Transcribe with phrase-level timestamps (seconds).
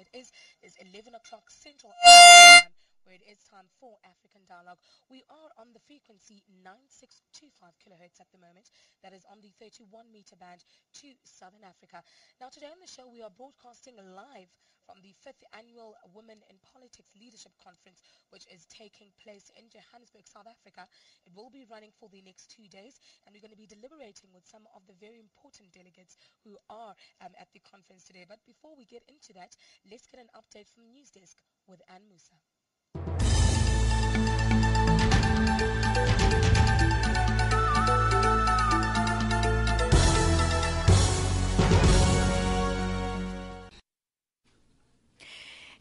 [0.00, 0.32] Time it is?
[0.62, 2.72] It's 11 o'clock Central time,
[3.04, 4.19] where it is time for African
[4.50, 4.82] Dialogue.
[5.06, 8.74] We are on the frequency 9625 kilohertz at the moment.
[9.06, 10.66] That is on the 31 meter band
[10.98, 12.02] to Southern Africa.
[12.42, 14.50] Now, today on the show, we are broadcasting live
[14.90, 18.02] from the fifth annual Women in Politics Leadership Conference,
[18.34, 20.90] which is taking place in Johannesburg, South Africa.
[21.22, 24.34] It will be running for the next two days, and we're going to be deliberating
[24.34, 28.26] with some of the very important delegates who are um, at the conference today.
[28.26, 29.54] But before we get into that,
[29.86, 31.38] let's get an update from the news desk
[31.70, 32.34] with Anne Musa.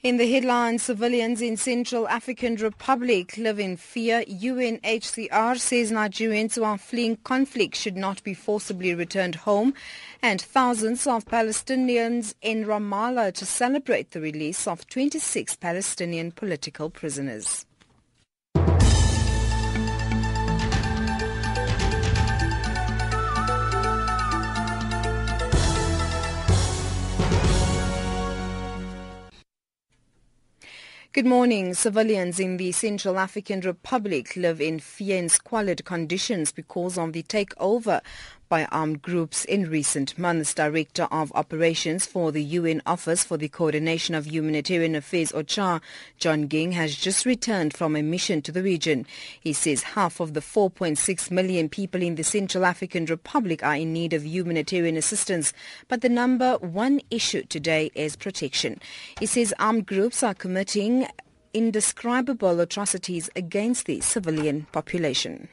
[0.02, 4.24] In the headlines, civilians in Central African Republic live in fear.
[4.24, 9.74] UNHCR says Nigerians who are fleeing conflict should not be forcibly returned home.
[10.22, 17.66] And thousands of Palestinians in Ramallah to celebrate the release of 26 Palestinian political prisoners.
[31.12, 31.74] Good morning.
[31.74, 37.24] Civilians in the Central African Republic live in fear and squalid conditions because of the
[37.24, 38.02] takeover
[38.50, 40.56] by armed groups in recent months.
[40.56, 45.80] Director of Operations for the UN Office for the Coordination of Humanitarian Affairs, OCHA,
[46.18, 49.06] John Ging, has just returned from a mission to the region.
[49.40, 53.94] He says half of the 4.6 million people in the Central African Republic are in
[53.94, 55.54] need of humanitarian assistance,
[55.88, 58.80] but the number one issue today is protection.
[59.20, 61.08] He says armed groups are committing
[61.54, 65.50] indescribable atrocities against the civilian population.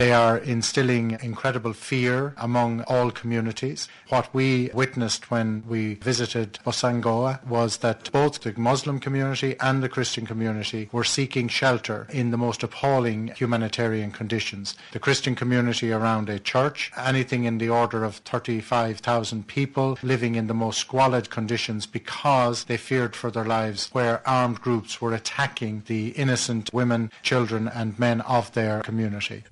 [0.00, 3.86] They are instilling incredible fear among all communities.
[4.08, 9.90] What we witnessed when we visited Bossangoa was that both the Muslim community and the
[9.90, 14.74] Christian community were seeking shelter in the most appalling humanitarian conditions.
[14.92, 20.46] The Christian community around a church, anything in the order of 35,000 people living in
[20.46, 25.82] the most squalid conditions because they feared for their lives where armed groups were attacking
[25.88, 29.44] the innocent women, children and men of their community.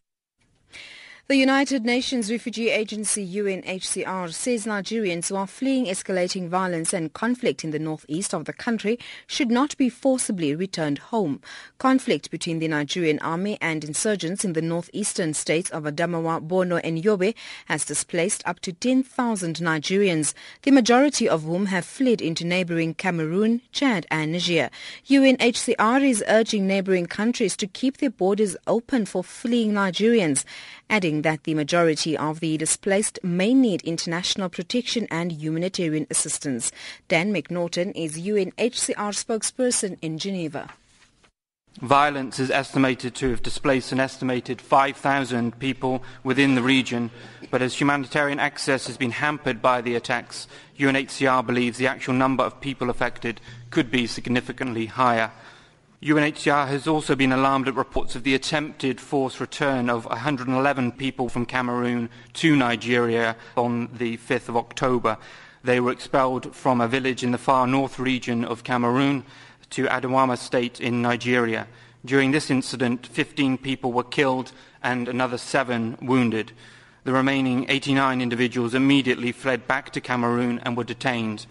[1.29, 7.65] The United Nations Refugee Agency UNHCR says Nigerians who are fleeing escalating violence and conflict
[7.65, 11.43] in the northeast of the country should not be forcibly returned home.
[11.77, 17.03] Conflict between the Nigerian army and insurgents in the northeastern states of Adamawa, Borno and
[17.03, 17.35] Yobe
[17.67, 23.61] has displaced up to 10,000 Nigerians, the majority of whom have fled into neighboring Cameroon,
[23.71, 24.71] Chad and Niger.
[25.11, 30.47] UNHCR is urging neighboring countries to keep their borders open for fleeing Nigerians
[30.91, 36.73] adding that the majority of the displaced may need international protection and humanitarian assistance.
[37.09, 40.71] Dan McNorton is UNHCR spokesperson in Geneva.
[41.81, 47.09] Violence is estimated to have displaced an estimated 5,000 people within the region,
[47.53, 52.43] but as humanitarian access has been hampered by the attacks, UNHCR believes the actual number
[52.43, 55.31] of people affected could be significantly higher.
[56.01, 61.29] UNHCR has also been alarmed at reports of the attempted forced return of 111 people
[61.29, 65.19] from Cameroon to Nigeria on the 5th of October.
[65.65, 69.25] They were expelled from a village in the far north region of Cameroon
[69.71, 71.67] to Adamawa State in Nigeria.
[72.05, 74.53] During this incident, 15 people were killed
[74.85, 76.53] and another seven wounded.
[77.03, 81.47] The remaining 89 individuals immediately fled back to Cameroon and were detained.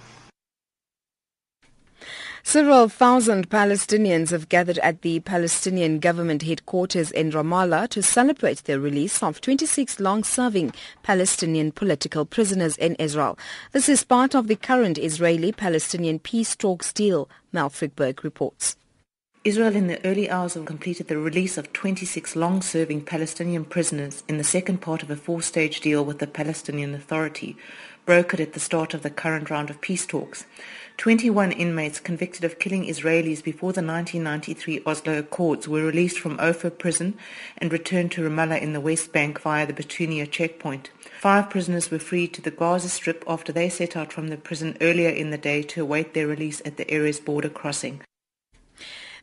[2.47, 8.79] Several thousand Palestinians have gathered at the Palestinian government headquarters in Ramallah to celebrate the
[8.79, 10.71] release of 26 long-serving
[11.03, 13.37] Palestinian political prisoners in Israel.
[13.73, 18.77] This is part of the current Israeli-Palestinian peace talks deal, Mel Frykberg reports.
[19.43, 24.45] Israel in the early hours completed the release of 26 long-serving Palestinian prisoners in the
[24.45, 27.57] second part of a four-stage deal with the Palestinian Authority,
[28.05, 30.45] brokered at the start of the current round of peace talks.
[30.97, 36.71] 21 inmates convicted of killing Israelis before the 1993 Oslo Accords were released from Ofer
[36.71, 37.15] prison
[37.59, 40.89] and returned to Ramallah in the West Bank via the Beitunia checkpoint.
[41.19, 44.75] Five prisoners were freed to the Gaza Strip after they set out from the prison
[44.81, 48.01] earlier in the day to await their release at the Erez border crossing.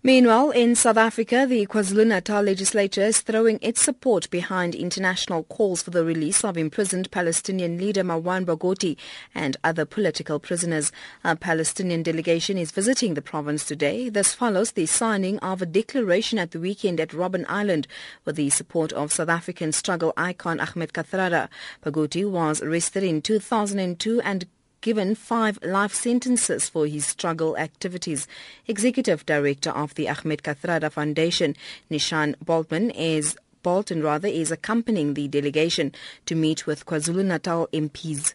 [0.06, 5.92] Meanwhile, in South Africa, the KwaZulu-Natal legislature is throwing its support behind international calls for
[5.92, 8.98] the release of imprisoned Palestinian leader Marwan Barghouti
[9.34, 10.92] and other political prisoners.
[11.24, 14.10] A Palestinian delegation is visiting the province today.
[14.10, 17.86] This follows the signing of a declaration at the weekend at Robben Island
[18.26, 21.48] with the support of South African struggle icon Ahmed Kathrada.
[21.82, 24.44] Barghouti was arrested in 2002 and
[24.84, 28.28] given five life sentences for his struggle activities.
[28.68, 31.56] Executive Director of the Ahmed Kathrada Foundation,
[31.90, 35.90] Neeshan Boltman, is Balton rather is accompanying the delegation
[36.26, 38.34] to meet with KwaZulu-Natal MPs.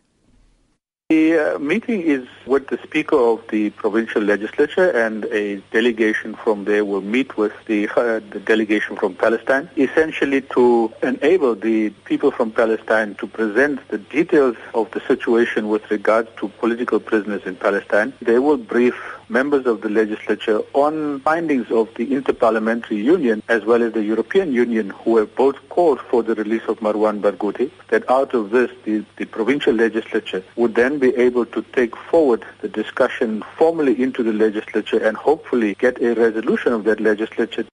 [1.11, 6.65] The uh, meeting is with the Speaker of the Provincial Legislature and a delegation from
[6.65, 12.29] there will meet with the, uh, the delegation from Palestine, essentially to enable the people
[12.29, 17.55] from Palestine to present the details of the situation with regards to political prisoners in
[17.55, 18.13] Palestine.
[18.21, 18.93] They will brief
[19.29, 24.51] members of the legislature on findings of the Interparliamentary Union as well as the European
[24.51, 28.71] Union who have both called for the release of Marwan Barghouti, that out of this
[28.85, 34.23] the, the provincial legislature would then be able to take forward the discussion formally into
[34.23, 37.65] the legislature and hopefully get a resolution of that legislature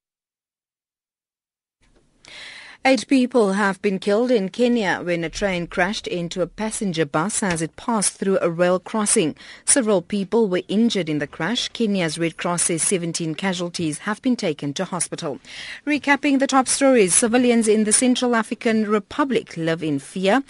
[2.87, 7.43] Eight people have been killed in Kenya when a train crashed into a passenger bus
[7.43, 9.35] as it passed through a rail crossing.
[9.65, 11.67] Several people were injured in the crash.
[11.67, 15.41] Kenya's Red Cross says 17 casualties have been taken to hospital.
[15.85, 20.41] Recapping the top stories, civilians in the Central African Republic live in fear.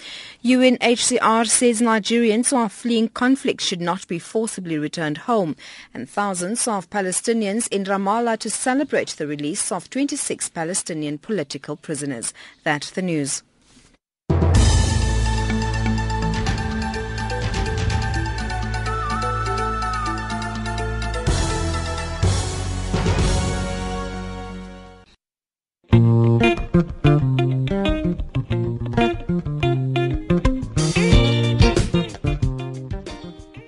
[0.45, 5.55] UNHCR says Nigerians who are fleeing conflict should not be forcibly returned home.
[5.91, 12.26] And thousands of Palestinians in Ramallah to celebrate the release of 26 Palestinian political prisoners.
[12.63, 13.43] That's the news.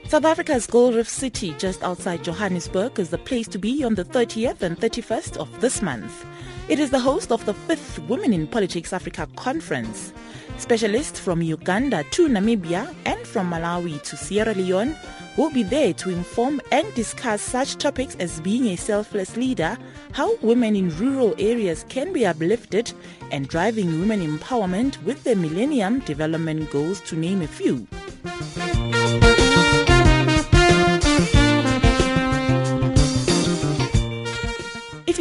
[0.10, 4.04] South Africa's Gold Reef City, just outside Johannesburg, is the place to be on the
[4.04, 6.26] 30th and 31st of this month.
[6.68, 10.12] It is the host of the fifth Women in Politics Africa conference.
[10.58, 14.96] Specialists from Uganda to Namibia and from Malawi to Sierra Leone
[15.38, 19.78] will be there to inform and discuss such topics as being a selfless leader,
[20.14, 22.92] how women in rural areas can be uplifted,
[23.32, 27.88] and driving women empowerment with the Millennium Development Goals, to name a few.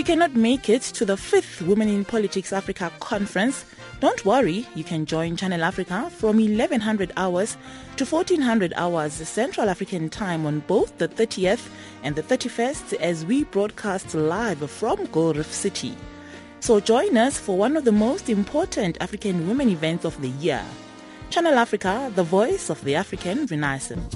[0.04, 3.64] Cannot make it to the fifth Women in Politics Africa conference,
[4.00, 7.56] don't worry, you can join Channel Africa from 1100 hours
[7.96, 11.68] to 1400 hours Central African time on both the 30th
[12.04, 15.96] and the 31st as we broadcast live from Gold City.
[16.60, 20.64] So join us for one of the most important African women events of the year.
[21.30, 24.14] Channel Africa, the voice of the African Renaissance.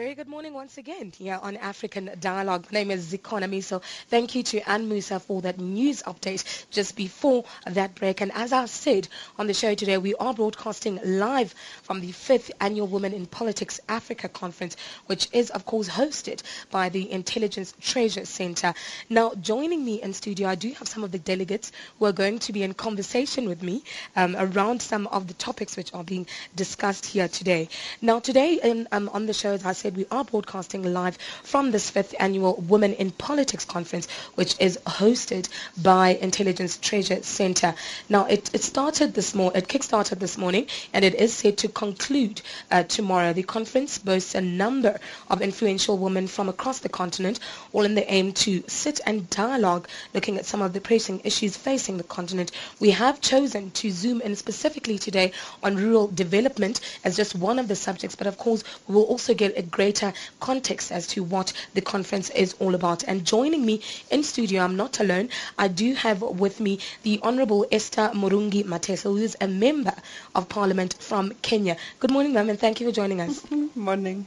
[0.00, 2.66] Good morning once again here on African Dialogue.
[2.72, 3.82] My name is Zikona Miso.
[4.08, 8.22] Thank you to Anne Musa for that news update just before that break.
[8.22, 12.50] And as I said on the show today, we are broadcasting live from the fifth
[12.62, 18.24] annual Women in Politics Africa Conference, which is, of course, hosted by the Intelligence Transfer
[18.24, 18.72] Center.
[19.10, 22.38] Now, joining me in studio, I do have some of the delegates who are going
[22.40, 23.84] to be in conversation with me
[24.16, 26.26] um, around some of the topics which are being
[26.56, 27.68] discussed here today.
[28.00, 31.16] Now, today in, um, on the show, as I said, we are broadcasting broadcasting live
[31.42, 35.48] from this fifth annual Women in Politics conference, which is hosted
[35.82, 37.74] by Intelligence Transfer Center.
[38.08, 41.68] Now, it, it started this morning, it kick-started this morning, and it is set to
[41.68, 43.32] conclude uh, tomorrow.
[43.32, 44.98] The conference boasts a number
[45.30, 47.38] of influential women from across the continent,
[47.72, 51.56] all in the aim to sit and dialogue, looking at some of the pressing issues
[51.56, 52.50] facing the continent.
[52.80, 55.32] We have chosen to zoom in specifically today
[55.62, 59.34] on rural development as just one of the subjects, but of course, we will also
[59.34, 63.02] get a greater context as to what the conference is all about.
[63.04, 65.30] And joining me in studio, I'm not alone.
[65.56, 69.94] I do have with me the Honorable Esther Murugi Mathenge, who is a member
[70.34, 71.78] of Parliament from Kenya.
[71.98, 73.42] Good morning, ma'am, and thank you for joining us.
[73.74, 74.26] Morning.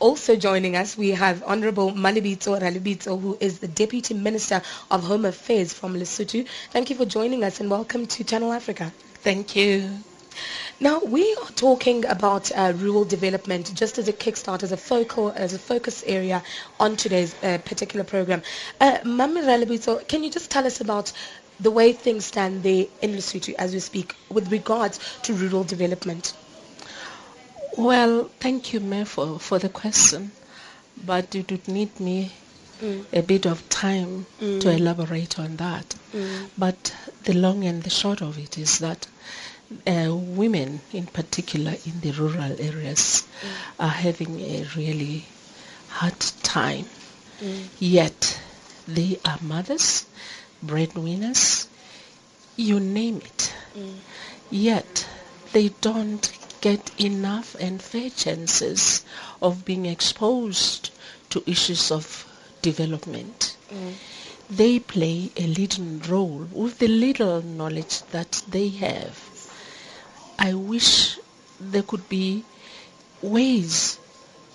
[0.00, 5.26] Also joining us, we have Honorable Malibito Ralibito, who is the Deputy Minister of Home
[5.26, 6.46] Affairs from Lesotho.
[6.70, 8.92] Thank you for joining us and welcome to Channel Africa.
[9.22, 9.98] Thank you.
[10.80, 15.30] Now we are talking about uh, rural development just as a kickstart, as a focal,
[15.30, 16.42] as a focus area
[16.78, 18.42] on today's uh, particular program.
[18.80, 21.12] Uh, Mami can you just tell us about
[21.60, 26.34] the way things stand there in Lesotho as we speak with regards to rural development?
[27.76, 30.32] Well, thank you, May, for, for the question,
[31.04, 32.32] but it would need me
[32.82, 33.04] mm.
[33.12, 34.60] a bit of time mm.
[34.60, 35.94] to elaborate on that.
[36.14, 36.48] Mm.
[36.56, 39.06] But the long and the short of it is that
[39.86, 43.48] uh, women, in particular in the rural areas, mm.
[43.80, 45.24] are having a really
[45.88, 46.86] hard time.
[47.40, 47.64] Mm.
[47.78, 48.40] Yet
[48.86, 50.06] they are mothers,
[50.62, 51.68] breadwinners,
[52.56, 53.54] you name it.
[53.76, 53.94] Mm.
[54.50, 55.06] Yet
[55.52, 59.04] they don't get enough and fair chances
[59.42, 60.90] of being exposed
[61.30, 62.26] to issues of
[62.62, 63.56] development.
[63.70, 63.94] Mm.
[64.48, 69.25] They play a leading role with the little knowledge that they have.
[70.38, 71.18] I wish
[71.58, 72.44] there could be
[73.22, 73.98] ways,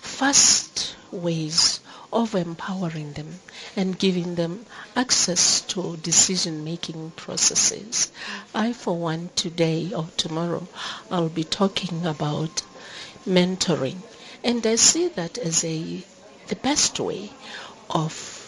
[0.00, 1.80] fast ways
[2.12, 3.40] of empowering them
[3.76, 8.10] and giving them access to decision-making processes.
[8.54, 10.68] I, for one, today or tomorrow,
[11.10, 12.62] I'll be talking about
[13.26, 14.02] mentoring.
[14.44, 16.02] And I see that as a
[16.48, 17.30] the best way
[17.88, 18.41] of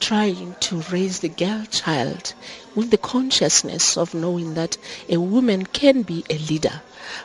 [0.00, 2.34] trying to raise the girl child
[2.74, 4.76] with the consciousness of knowing that
[5.08, 6.80] a woman can be a leader.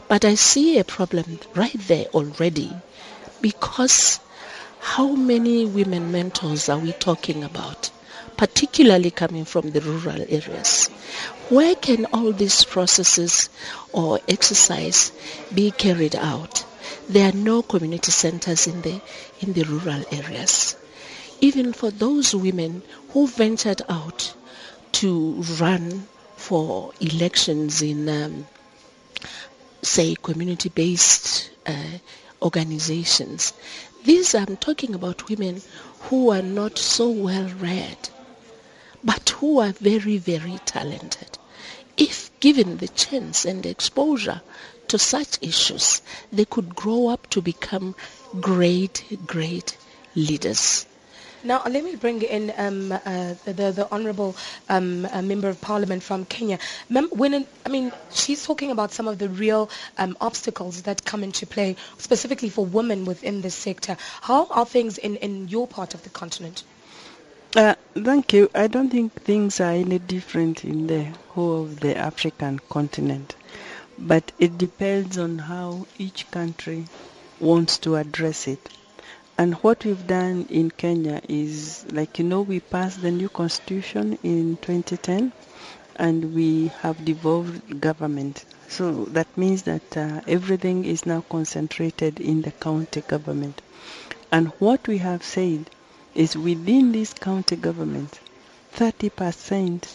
[0.08, 2.72] But I see a problem right there already
[3.42, 4.20] because
[4.80, 7.90] how many women mentors are we talking about?
[8.38, 10.88] particularly coming from the rural areas.
[11.50, 13.50] Where can all these processes
[13.92, 15.12] or exercise
[15.54, 16.64] be carried out?
[17.10, 19.00] There are no community centers in the
[19.42, 20.76] in the rural areas.
[21.44, 24.34] Even for those women who ventured out
[24.94, 26.08] to run
[26.38, 28.48] for elections in, um,
[29.82, 31.98] say, community-based uh,
[32.42, 33.52] organizations,
[34.06, 35.62] these I'm talking about women
[36.04, 37.98] who are not so well read,
[39.04, 41.38] but who are very, very talented.
[41.98, 44.42] If given the chance and exposure
[44.88, 47.96] to such issues, they could grow up to become
[48.40, 49.76] great, great
[50.16, 50.86] leaders.
[51.46, 54.36] Now, let me bring in um, uh, the, the honourable
[54.70, 56.58] um, uh, member of parliament from Kenya.
[56.90, 61.22] Mem- when I mean, she's talking about some of the real um, obstacles that come
[61.22, 63.98] into play, specifically for women within this sector.
[64.22, 66.64] How are things in, in your part of the continent?
[67.58, 68.50] Uh, thank you.
[68.56, 73.36] I don't think things are any different in the whole of the African continent,
[74.00, 76.86] but it depends on how each country
[77.42, 78.70] wants to address it.
[79.38, 84.20] And what we've done in Kenya is, like you know, we passed the new constitution
[84.22, 85.32] in 2010
[85.96, 88.46] and we have devolved government.
[88.70, 93.62] So that means that uh, everything is now concentrated in the county government.
[94.32, 95.70] And what we have said
[96.16, 98.20] is within this county government,
[98.76, 99.88] 30%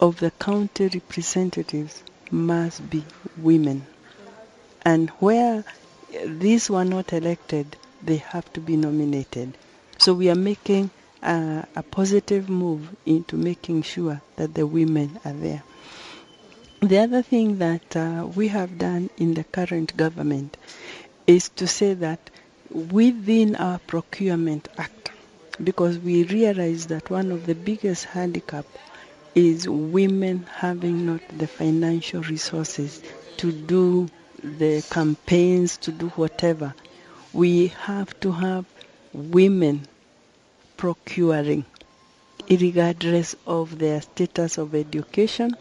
[0.00, 3.04] of the county representatives must be
[3.36, 3.86] women.
[4.84, 5.64] And where
[6.24, 9.56] these were not elected, they have to be nominated.
[9.98, 10.90] So we are making
[11.22, 15.62] a positive move into making sure that the women are there.
[16.80, 20.56] The other thing that uh, we have done in the current government
[21.26, 22.30] is to say that
[22.70, 25.10] within our procurement act,
[25.62, 28.66] because we realize that one of the biggest handicap
[29.34, 33.02] is women having not the financial resources
[33.38, 34.08] to do
[34.44, 36.74] the campaigns, to do whatever
[37.36, 38.64] we have to have
[39.12, 39.86] women
[40.78, 41.66] procuring,
[42.48, 45.54] regardless of their status of education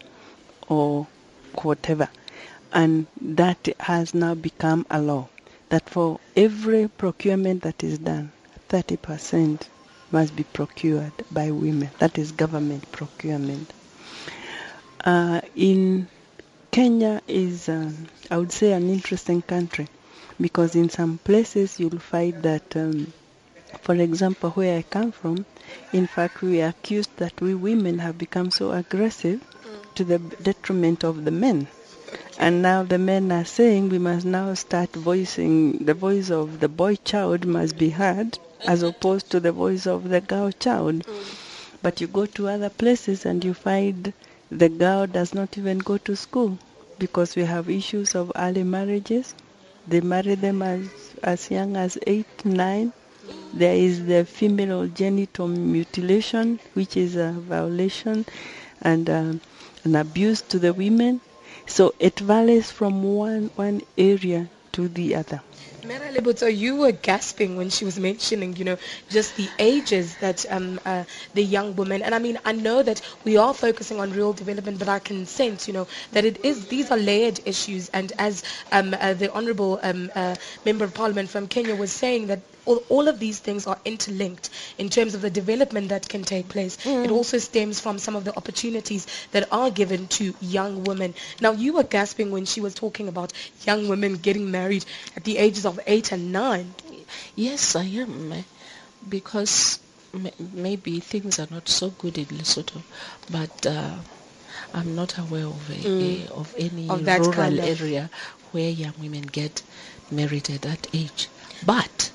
[0.70, 1.06] or
[1.64, 2.08] whatever.
[2.72, 5.28] And that has now become a law
[5.68, 8.32] that for every procurement that is done,
[8.70, 9.68] 30%
[10.12, 11.90] must be procured by women.
[12.00, 13.74] That is government procurement.
[15.04, 16.08] Uh, in
[16.72, 19.88] Kenya is, um, I would say, an interesting country
[20.40, 23.14] because in some places you'll find that, um,
[23.82, 25.46] for example, where I come from,
[25.94, 29.42] in fact, we are accused that we women have become so aggressive
[29.96, 31.68] to the detriment of the men.
[32.38, 36.68] And now the men are saying we must now start voicing the voice of the
[36.68, 41.06] boy child must be heard as opposed to the voice of the girl child.
[41.82, 44.14] But you go to other places and you find
[44.52, 46.58] the girl does not even go to school
[47.00, 49.34] because we have issues of early marriages.
[49.88, 50.88] They marry them as,
[51.24, 52.92] as young as eight, nine.
[53.54, 58.26] There is the female genital mutilation, which is a violation
[58.82, 59.42] and um,
[59.84, 61.22] an abuse to the women.
[61.68, 65.42] So it varies from one, one area to the other.
[65.86, 68.78] Mera Lebuto, you were gasping when she was mentioning, you know,
[69.10, 73.02] just the ages that um, uh, the young women, and I mean, I know that
[73.24, 76.68] we are focusing on rural development, but I can sense, you know, that it is,
[76.68, 81.30] these are layered issues, and as um, uh, the Honourable um, uh, Member of Parliament
[81.30, 85.22] from Kenya was saying, that all, all, of these things are interlinked in terms of
[85.22, 86.78] the development that can take place.
[86.78, 87.06] Mm.
[87.06, 91.14] It also stems from some of the opportunities that are given to young women.
[91.42, 93.34] Now, you were gasping when she was talking about
[93.66, 96.74] young women getting married at the ages of eight and nine.
[97.36, 98.42] Yes, I am, eh,
[99.08, 99.80] because
[100.54, 102.82] maybe things are not so good in Lesotho,
[103.32, 103.96] but uh,
[104.74, 106.30] I'm not aware of, a, mm.
[106.30, 108.10] a, of any of rural kind of area
[108.52, 109.62] where young women get
[110.12, 111.28] married at that age.
[111.66, 112.12] But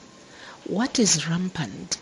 [0.70, 1.98] what is rampant?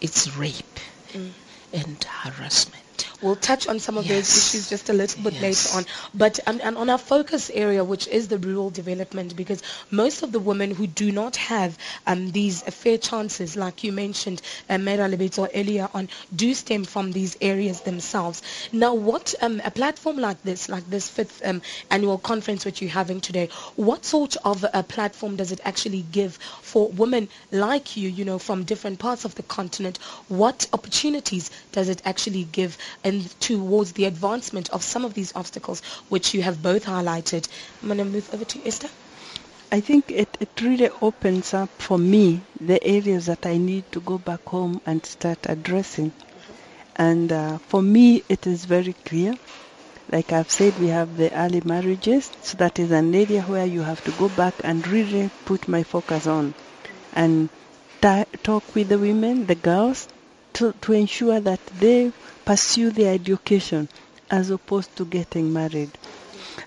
[0.00, 0.80] It's rape
[1.12, 1.30] mm.
[1.72, 2.89] and harassment.
[3.22, 4.14] We'll touch on some of yes.
[4.28, 5.42] those issues just a little bit yes.
[5.74, 5.84] later on.
[6.14, 10.32] But um, and on our focus area, which is the rural development, because most of
[10.32, 15.08] the women who do not have um, these fair chances, like you mentioned, uh, Mera
[15.08, 18.42] Lebeto earlier on, do stem from these areas themselves.
[18.72, 21.60] Now, what um, a platform like this, like this fifth um,
[21.90, 26.36] annual conference which you're having today, what sort of a platform does it actually give
[26.62, 29.98] for women like you, you know, from different parts of the continent?
[30.28, 32.78] What opportunities does it actually give?
[33.09, 33.09] and
[33.40, 37.48] towards the advancement of some of these obstacles which you have both highlighted.
[37.82, 38.88] I'm going to move over to Esther.
[39.72, 44.00] I think it, it really opens up for me the areas that I need to
[44.00, 46.12] go back home and start addressing.
[46.96, 49.34] And uh, for me, it is very clear.
[50.10, 53.82] Like I've said, we have the early marriages, so that is an area where you
[53.82, 56.54] have to go back and really put my focus on
[57.12, 57.48] and
[58.00, 60.08] ta- talk with the women, the girls,
[60.54, 62.12] to, to ensure that they
[62.44, 63.88] pursue their education
[64.30, 65.90] as opposed to getting married.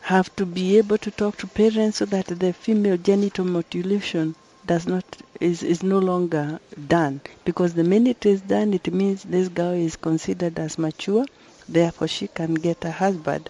[0.01, 4.87] Have to be able to talk to parents so that the female genital mutilation does
[4.87, 5.03] not
[5.41, 9.97] is, is no longer done because the minute it's done it means this girl is
[9.97, 11.25] considered as mature
[11.67, 13.49] therefore she can get a husband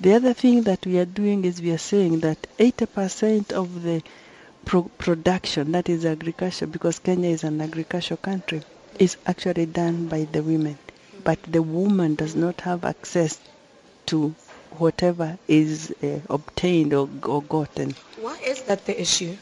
[0.00, 4.02] the other thing that we are doing is we are saying that 80% of the
[4.64, 8.62] pro- production that is agriculture because Kenya is an agricultural country
[8.98, 10.78] is actually done by the women
[11.28, 13.38] but the woman does not have access
[14.06, 14.34] to
[14.78, 17.94] whatever is uh, obtained or, or gotten.
[18.20, 19.36] Why is that the issue?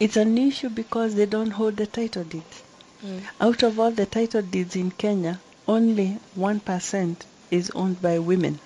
[0.00, 2.62] It's an issue because they don't hold the title deeds.
[3.04, 3.20] Mm.
[3.40, 7.16] Out of all the title deeds in Kenya, only 1%
[7.50, 8.58] is owned by women.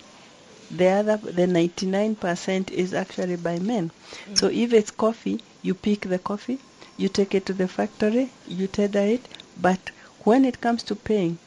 [0.71, 3.91] The other, the 99% is actually by men.
[4.29, 4.39] Mm.
[4.39, 6.61] So if it's coffee, you pick the coffee,
[7.01, 9.23] you take it to the factory, you tender it,
[9.61, 9.91] but
[10.25, 11.39] when it comes to paying,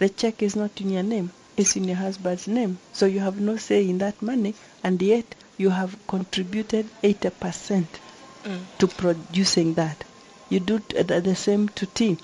[0.00, 2.76] the check is not in your name, it's in your husband's name.
[2.92, 5.24] So you have no say in that money, and yet
[5.58, 7.84] you have contributed 80%
[8.44, 8.58] mm.
[8.78, 10.02] to producing that.
[10.50, 12.18] You do the same to tea.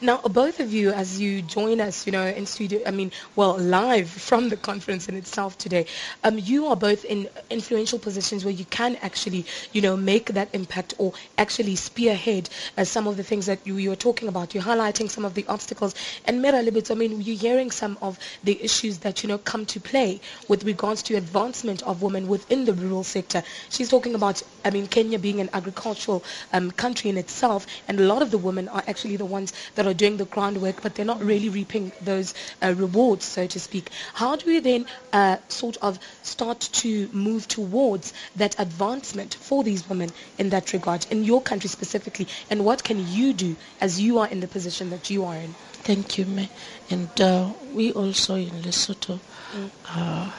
[0.00, 3.56] Now, both of you, as you join us, you know, in studio, I mean, well,
[3.58, 5.86] live from the conference in itself today,
[6.24, 10.48] um, you are both in influential positions where you can actually, you know, make that
[10.54, 14.54] impact or actually spearhead uh, some of the things that you, you were talking about.
[14.54, 15.94] You're highlighting some of the obstacles.
[16.24, 19.66] And Mera Libet, I mean, you're hearing some of the issues that, you know, come
[19.66, 23.42] to play with regards to advancement of women within the rural sector.
[23.68, 28.04] She's talking about, I mean, Kenya being an agricultural um, country in itself, and a
[28.04, 31.04] lot of the women are actually the ones that are doing the groundwork, but they're
[31.04, 33.90] not really reaping those uh, rewards, so to speak.
[34.14, 39.88] How do we then uh, sort of start to move towards that advancement for these
[39.88, 44.18] women in that regard, in your country specifically, and what can you do as you
[44.18, 45.54] are in the position that you are in?
[45.82, 46.48] Thank you, May.
[46.90, 49.18] And uh, we also in Lesotho,
[49.52, 49.70] mm.
[49.88, 50.30] Uh,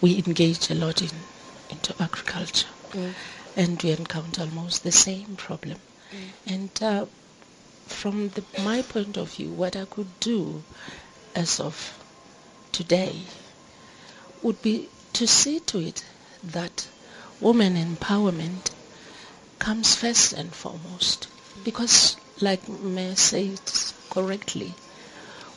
[0.00, 1.10] we engage a lot in
[1.70, 3.12] into agriculture, mm.
[3.56, 5.78] and we encounter almost the same problem
[6.12, 6.52] Mm.
[6.54, 7.06] And uh,
[7.88, 10.62] from the, my point of view, what I could do
[11.34, 11.98] as of
[12.72, 13.12] today
[14.42, 16.04] would be to see to it
[16.42, 16.88] that
[17.40, 18.70] women empowerment
[19.58, 21.28] comes first and foremost.
[21.64, 23.60] Because, like May said
[24.10, 24.74] correctly,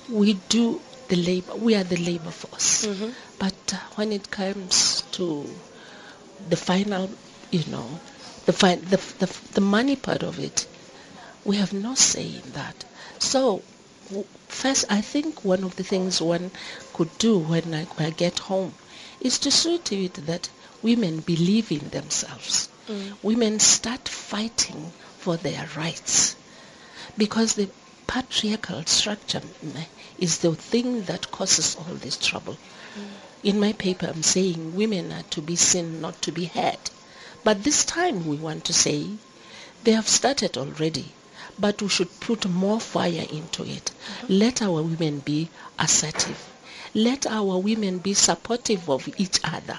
[0.10, 2.86] we do the labor, we are the labor force.
[2.86, 3.10] Mm-hmm.
[3.38, 5.48] But uh, when it comes to
[6.50, 7.10] the final,
[7.52, 8.00] you know,
[8.46, 10.66] the, fi- the, the, the money part of it,
[11.44, 12.86] we have no say in that.
[13.20, 13.64] So,
[14.48, 16.52] first, I think one of the things one
[16.94, 18.74] could do when I, when I get home
[19.20, 20.50] is to see to it that
[20.82, 22.70] women believe in themselves.
[22.88, 23.18] Mm.
[23.24, 26.36] Women start fighting for their rights
[27.18, 27.70] because the
[28.08, 29.42] patriarchal structure
[30.18, 32.58] is the thing that causes all this trouble.
[32.98, 33.08] Mm.
[33.44, 36.90] In my paper, I'm saying women are to be seen, not to be heard.
[37.44, 39.08] But this time we want to say
[39.84, 41.06] they have started already,
[41.62, 43.92] but we should put more fire into it.
[44.28, 46.40] Let our women be assertive.
[46.94, 49.78] Let our women be supportive of each other.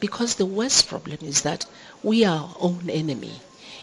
[0.00, 1.66] Because the worst problem is that
[2.02, 3.40] we are our own enemy.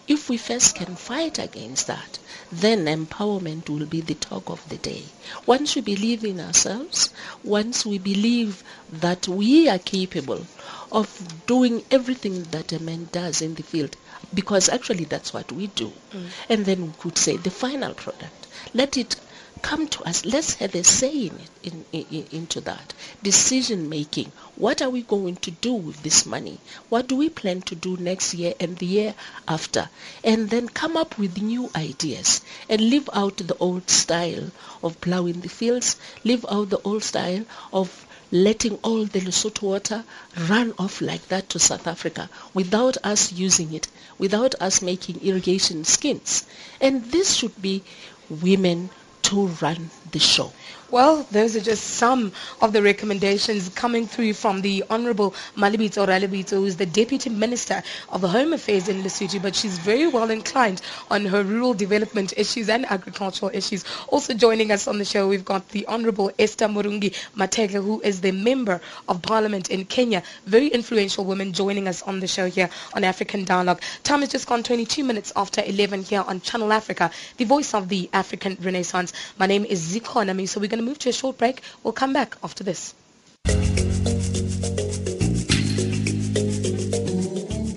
[0.08, 2.20] If we first can fight against that,
[2.52, 5.04] then empowerment will be the talk of the day.
[5.46, 7.10] Once we believe in ourselves,
[7.44, 10.46] once we believe that we are capable
[10.92, 13.96] of doing everything that a man does in the field,
[14.34, 15.92] because actually that's what we do.
[16.12, 16.26] Mm.
[16.50, 18.48] And then we could say the final product.
[18.74, 19.16] Let it
[19.64, 20.26] come to us.
[20.26, 22.94] Let's have a say in, in, in, into that
[23.24, 24.32] decision making.
[24.58, 26.60] What are we going to do with this money?
[26.90, 29.16] What do we plan to do next year and the year
[29.48, 29.90] after?
[30.24, 34.52] And then come up with new ideas and leave out the old style
[34.84, 40.04] of plowing the fields, leave out the old style of letting all the Lesotho water
[40.50, 45.84] run off like that to South Africa without us using it, without us making irrigation
[45.84, 46.46] schemes.
[46.82, 47.84] And this should be
[48.30, 48.90] women
[49.24, 50.52] to run the show.
[50.94, 56.52] Well, those are just some of the recommendations coming through from the Honorable Malibito Ralebitso,
[56.52, 60.84] who is the Deputy Minister of Home Affairs in Lesotho, but she's very well inclined
[61.10, 63.84] on her rural development issues and agricultural issues.
[64.10, 68.22] Also joining us on the show, we've got the Honorable Esther Murugi Mathenge, who is
[68.22, 68.80] the Member
[69.10, 70.22] of Parliament in Kenya.
[70.46, 73.82] Very influential woman joining us on the show here on African Dialogue.
[74.04, 77.90] Time has just gone 22 minutes after 11 here on Channel Africa, the voice of
[77.90, 79.12] the African Renaissance.
[79.40, 81.62] My name is Ziko Nami, so we're going to move to a short break.
[81.84, 82.94] We'll come back after this.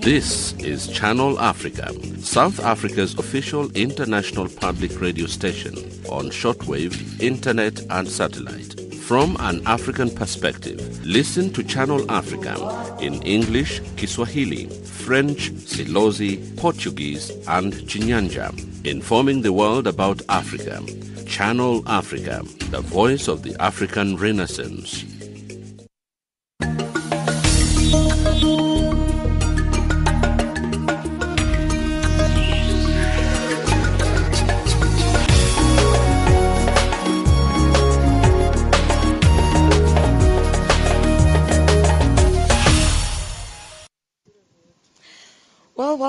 [0.07, 5.75] This is Channel Africa, South Africa's official international public radio station
[6.09, 8.81] on shortwave, internet and satellite.
[8.95, 12.55] From an African perspective, listen to Channel Africa
[13.01, 18.55] in English, Kiswahili, French, Silozi, Portuguese and Chinyanja,
[18.87, 20.81] informing the world about Africa
[21.27, 25.05] Channel Africa, the voice of the African Renaissance.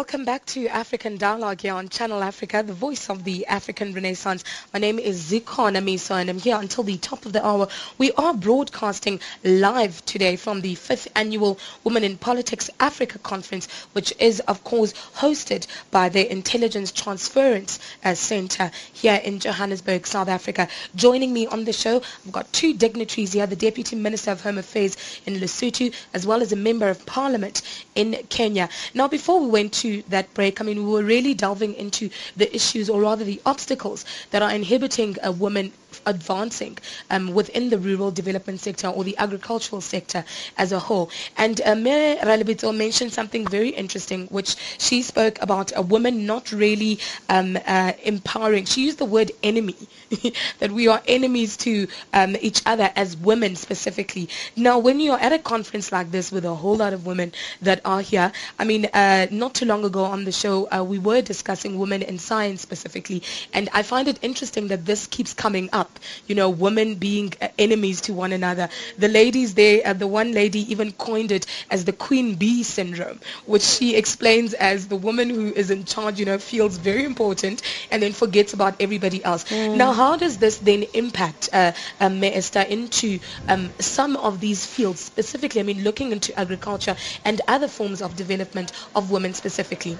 [0.08, 4.42] Welcome back to African Dialogue here on Channel Africa, the voice of the African Renaissance.
[4.72, 7.68] My name is Zikona Miso and I'm here until the top of the hour.
[7.98, 14.14] We are broadcasting live today from the 5th Annual Women in Politics Africa Conference, which
[14.18, 20.70] is, of course, hosted by the Intelligence Transference uh, Center here in Johannesburg, South Africa.
[20.96, 24.58] Joining me on the show, I've got two dignitaries here, the Deputy Minister of Home
[24.58, 27.62] Affairs in Lesotho, as well as a Member of Parliament
[27.94, 28.70] in Kenya.
[28.94, 32.54] Now, before we went to that break, I mean, we were really delving into the
[32.56, 35.72] issues, or rather the obstacles that are inhibiting a woman
[36.08, 36.78] advancing
[37.12, 40.24] um, within the rural development sector or the agricultural sector
[40.58, 41.12] as a whole.
[41.38, 46.52] And uh, Mayor Ralibito mentioned something very interesting, which she spoke about a woman not
[46.52, 48.66] really um, uh, empowering.
[48.66, 49.76] She used the word enemy,
[50.60, 54.30] that we are enemies to um, each other as women specifically.
[54.56, 57.82] Now, when you're at a conference like this with a whole lot of women that
[57.86, 61.22] are here, I mean, uh, not too long ago on the show, uh, we were
[61.22, 65.97] discussing women in science specifically, and I find it interesting that this keeps coming up,
[66.28, 68.70] you know, women being enemies to one another.
[68.98, 73.20] The ladies there, uh, the one lady even coined it as the queen bee syndrome,
[73.46, 77.62] which she explains as the woman who is in charge, you know, feels very important
[77.92, 79.44] and then forgets about everybody else.
[79.46, 79.76] Mm.
[79.76, 85.00] Now, how does this then impact uh, um, Esther into um, some of these fields
[85.00, 85.62] specifically?
[85.62, 89.98] I mean, looking into agriculture and other forms of development of women specifically.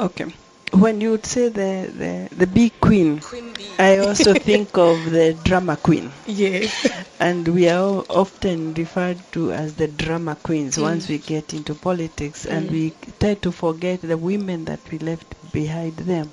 [0.00, 0.32] Okay.
[0.72, 1.90] When you would say the,
[2.30, 3.68] the, the big queen, queen bee.
[3.78, 6.10] I also think of the drama queen.
[6.26, 6.86] Yes.
[7.20, 10.82] And we are often referred to as the drama queens mm.
[10.82, 12.50] once we get into politics, mm.
[12.52, 16.30] and we tend to forget the women that we left behind them.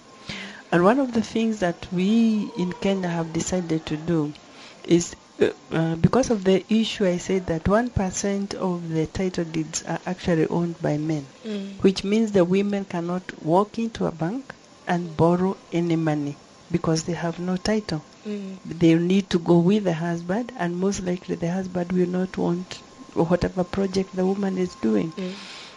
[0.71, 4.33] And one of the things that we in Kenya have decided to do
[4.87, 9.83] is uh, uh, because of the issue, I said that 1% of the title deeds
[9.83, 11.81] are actually owned by men, mm.
[11.83, 14.53] which means the women cannot walk into a bank
[14.87, 16.37] and borrow any money
[16.71, 18.01] because they have no title.
[18.25, 18.57] Mm.
[18.65, 22.75] They need to go with the husband, and most likely the husband will not want
[23.13, 25.11] whatever project the woman is doing.
[25.11, 25.33] Mm.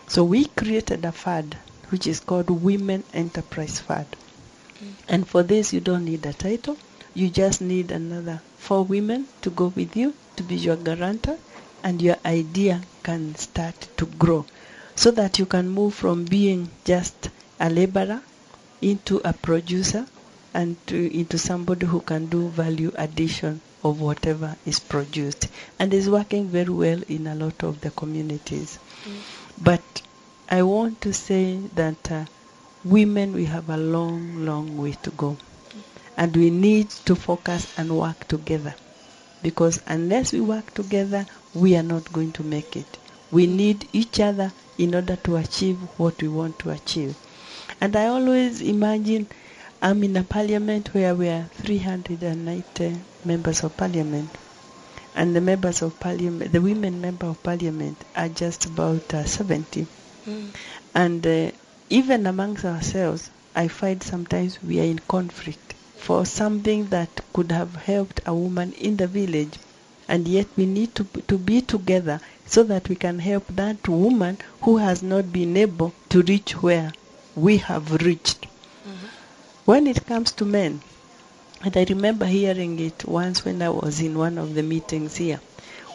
[0.06, 1.56] So we created a fund
[1.88, 4.06] which is called Women Enterprise Fund.
[4.82, 4.92] Mm.
[5.08, 6.76] And for this, you don't need a title
[7.14, 11.38] you just need another four women to go with you to be your guarantor,
[11.82, 14.44] and your idea can start to grow
[14.96, 18.22] so that you can move from being just a laborer
[18.80, 20.06] into a producer
[20.54, 26.08] and to, into somebody who can do value addition of whatever is produced and is
[26.10, 28.78] working very well in a lot of the communities.
[29.06, 29.22] Mm.
[29.60, 30.02] But
[30.48, 32.24] I want to say that uh,
[32.84, 35.38] women, we have a long, long way to go
[36.18, 38.74] and we need to focus and work together.
[39.40, 42.98] Because unless we work together we are not going to make it.
[43.30, 47.14] We need each other in order to achieve what we want to achieve.
[47.80, 49.28] And i always imagine
[49.80, 54.30] i'm in a parliament where we are 390 members of parliament.
[55.14, 59.86] And the members of parliament the women member of parliament are just about uh, 70
[60.26, 60.48] mm.
[60.94, 61.50] and uh,
[61.90, 65.67] even amongst ourselves i find sometimes we are in conflict
[65.98, 69.58] for something that could have helped a woman in the village.
[70.06, 74.38] And yet we need to, to be together so that we can help that woman
[74.62, 76.92] who has not been able to reach where
[77.36, 78.42] we have reached.
[78.42, 79.06] Mm-hmm.
[79.66, 80.80] When it comes to men,
[81.62, 85.40] and I remember hearing it once when I was in one of the meetings here.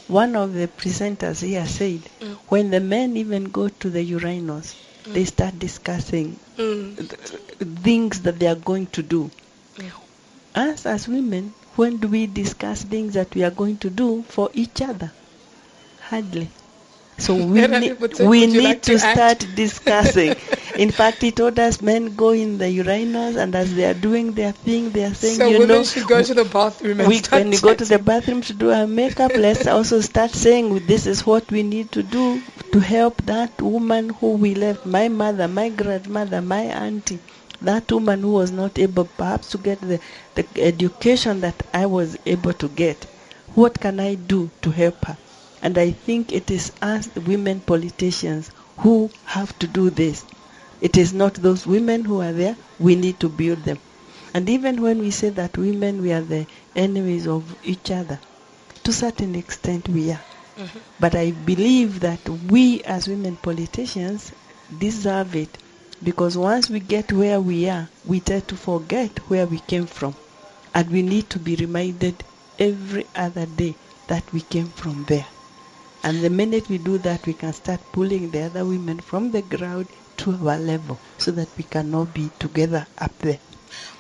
[0.08, 2.36] One of the presenters here said, mm.
[2.50, 5.14] when the men even go to the urinals, mm.
[5.14, 6.94] they start discussing mm.
[7.82, 9.32] things that they are going to do
[10.56, 14.50] us as women, when do we discuss things that we are going to do for
[14.54, 15.14] each other?
[16.00, 16.52] Hardly.
[17.18, 20.36] So we, ne- we need like to, to start discussing.
[20.76, 24.34] in fact, he told us men go in the urinals, and as they are doing
[24.34, 26.98] their thing, they are saying, so you women know, should go to the bathroom.
[27.00, 30.86] We, when you go to the bathroom to do our makeup, let's also start saying,
[30.86, 35.08] this is what we need to do to help that woman who we left, my
[35.10, 37.22] mother, my grandmother, my auntie
[37.64, 40.00] that woman who was not able perhaps to get the,
[40.36, 43.06] the education that I was able to get,
[43.56, 45.18] what can I do to help her?
[45.62, 50.26] And I think it is us, the women politicians, who have to do this.
[50.82, 52.58] It is not those women who are there.
[52.80, 53.80] We need to build them.
[54.34, 56.46] And even when we say that women, we are the
[56.76, 58.20] enemies of each other,
[58.84, 60.26] to a certain extent we are.
[60.58, 60.80] Mm-hmm.
[61.00, 64.34] But I believe that we as women politicians
[64.78, 65.58] deserve it
[66.04, 70.14] because once we get where we are, we tend to forget where we came from.
[70.76, 72.24] And we need to be reminded
[72.60, 73.76] every other day
[74.08, 75.26] that we came from there.
[76.04, 79.42] And the minute we do that, we can start pulling the other women from the
[79.42, 79.88] ground
[80.18, 83.40] to our level so that we can all be together up there.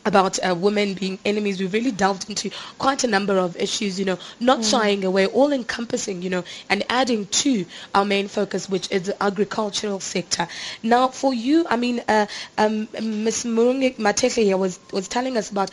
[0.07, 4.05] about uh, women being enemies, We've really delved into quite a number of issues, you
[4.05, 4.71] know, not mm.
[4.71, 7.65] shying away, all encompassing, you know, and adding to
[7.95, 10.47] our main focus, which is the agricultural sector.
[10.83, 12.27] Now, for you, I mean, uh,
[12.59, 13.45] um, Ms.
[13.45, 15.71] Murugi Mathenge here was, was telling us about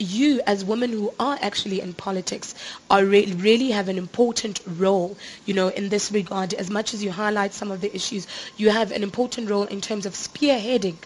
[0.00, 2.54] you as women who are actually in politics
[2.90, 6.54] are re- really have an important role, you know, in this regard.
[6.54, 9.80] As much as you highlight some of the issues, you have an important role in
[9.80, 10.96] terms of spearheading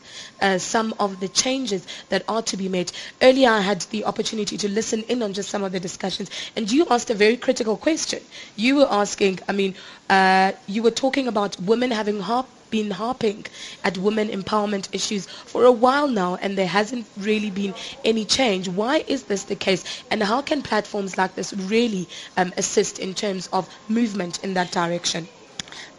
[0.41, 2.93] uh, some of the changes that are to be made.
[3.21, 6.71] Earlier, I had the opportunity to listen in on just some of the discussions, and
[6.71, 8.21] you asked a very critical question.
[8.57, 9.75] You were asking, I mean,
[10.09, 13.47] uh, you were talking about women having harp been harping
[13.85, 17.73] at women empowerment issues for a while now and there hasn't really been
[18.05, 18.69] any change.
[18.69, 23.15] Why is this the case and how can platforms like this really um, assist in
[23.15, 25.29] terms of movement in that direction?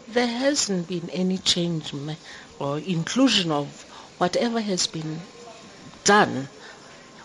[0.06, 1.94] There hasn't been any change
[2.58, 3.66] or inclusion of
[4.18, 5.20] whatever has been
[6.04, 6.48] done,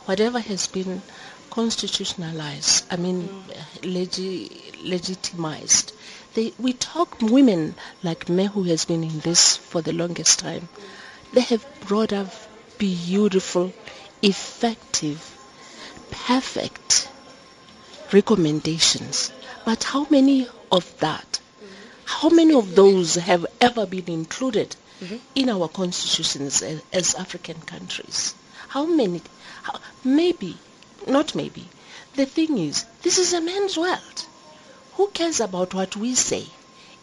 [0.06, 1.02] whatever has been
[1.50, 3.82] constitutionalized, I mean, mm.
[3.96, 5.92] legi- legitimized
[6.34, 10.70] they, we talk women like me who has been in this for the longest time.
[11.34, 12.30] They have brought up
[12.78, 13.74] beautiful,
[14.22, 15.38] effective,
[16.10, 17.10] perfect
[18.12, 19.32] recommendations.
[19.66, 21.40] But how many of that,
[22.06, 25.18] how many of those have ever been included mm-hmm.
[25.36, 28.34] in our constitutions as, as African countries?
[28.70, 29.22] How many?
[29.64, 30.58] How, maybe,
[31.08, 31.68] not maybe.
[32.16, 34.26] The thing is, this is a man's world.
[35.02, 36.46] Who cares about what we say?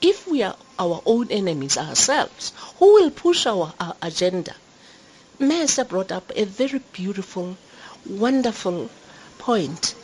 [0.01, 4.55] If we are our own enemies ourselves, who will push our, our agenda?
[5.41, 7.57] Mesa brought up a very beautiful,
[8.09, 8.89] wonderful
[9.39, 9.97] point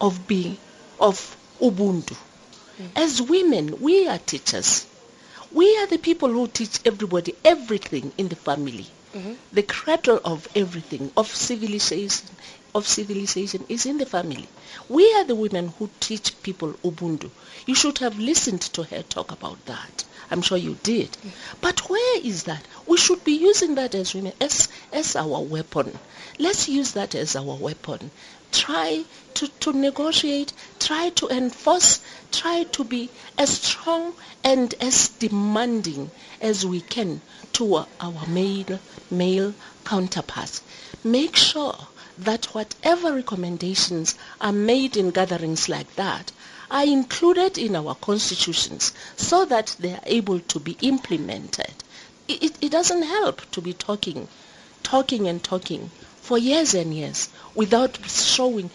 [0.00, 0.58] of being,
[0.98, 2.16] of Ubuntu.
[2.80, 2.88] Mm.
[2.96, 4.84] As women, we are teachers.
[5.52, 8.88] We are the people who teach everybody everything in the family.
[9.14, 9.34] Mm-hmm.
[9.52, 12.26] The cradle of everything, of civilization,
[12.76, 14.46] of civilization is in the family.
[14.86, 17.30] We are the women who teach people Ubuntu.
[17.64, 20.04] You should have listened to her talk about that.
[20.30, 21.16] I'm sure you did.
[21.62, 22.66] But where is that?
[22.86, 25.98] We should be using that as women, as, as our weapon.
[26.38, 28.10] Let's use that as our weapon.
[28.52, 33.08] Try to, to negotiate, try to enforce, try to be
[33.38, 34.12] as strong
[34.44, 36.10] and as demanding
[36.42, 37.22] as we can
[37.54, 38.78] to our male,
[39.10, 39.54] male
[39.86, 40.60] counterparts.
[41.02, 41.76] Make sure
[42.18, 46.32] that whatever recommendations are made in gatherings like that
[46.70, 51.72] are included in our constitutions so that they are able to be implemented.
[52.28, 54.28] It, it, it doesn't help to be talking,
[54.82, 55.90] talking and talking
[56.22, 58.70] for years and years without showing,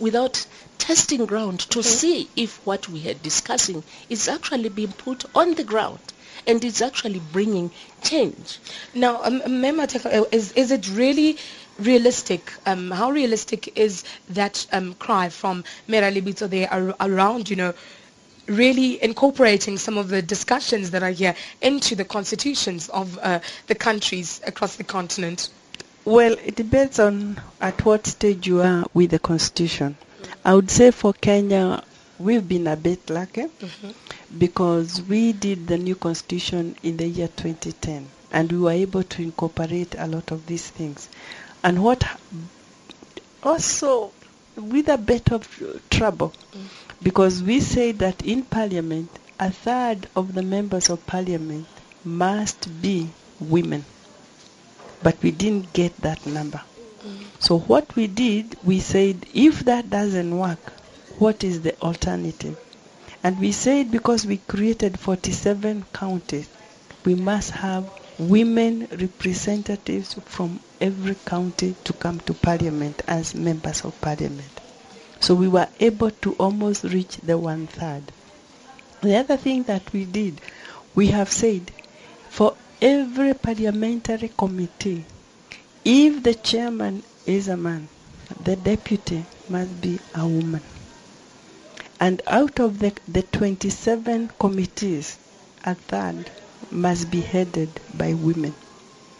[0.00, 0.44] without
[0.78, 1.88] testing ground to okay.
[1.88, 6.00] see if what we are discussing is actually being put on the ground
[6.46, 7.70] and it's actually bringing
[8.02, 8.58] change.
[8.94, 9.86] Now, um, Mema,
[10.32, 11.38] is, is it really
[11.78, 12.52] realistic?
[12.64, 16.68] Um, how realistic is that um, cry from Mera Libito there
[17.00, 17.74] around, you know,
[18.46, 23.74] really incorporating some of the discussions that are here into the constitutions of uh, the
[23.74, 25.48] countries across the continent?
[26.04, 29.96] Well, it depends on at what stage you are with the constitution.
[30.44, 31.82] I would say for Kenya,
[32.18, 33.90] we've been a bit lucky mm-hmm.
[34.38, 39.22] because we did the new constitution in the year 2010 and we were able to
[39.22, 41.08] incorporate a lot of these things.
[41.66, 42.04] And what
[43.42, 44.12] also
[44.54, 45.42] with a bit of
[45.90, 46.60] trouble, mm.
[47.02, 51.66] because we say that in Parliament, a third of the members of Parliament
[52.04, 53.08] must be
[53.40, 53.84] women.
[55.02, 56.62] But we didn't get that number.
[57.04, 57.24] Mm.
[57.40, 60.72] So what we did, we said, if that doesn't work,
[61.18, 62.56] what is the alternative?
[63.24, 66.48] And we said because we created 47 counties,
[67.04, 74.00] we must have women representatives from every county to come to parliament as members of
[74.00, 74.60] parliament.
[75.20, 78.02] So we were able to almost reach the one third.
[79.02, 80.40] The other thing that we did,
[80.94, 81.70] we have said
[82.30, 85.04] for every parliamentary committee,
[85.84, 87.88] if the chairman is a man,
[88.44, 90.62] the deputy must be a woman.
[92.00, 95.18] And out of the, the 27 committees,
[95.64, 96.30] a third
[96.70, 98.54] must be headed by women.